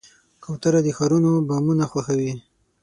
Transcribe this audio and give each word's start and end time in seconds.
کوتره 0.43 0.79
د 0.83 0.87
ښارونو 0.97 1.31
بامونه 1.47 1.85
خوښوي. 1.91 2.31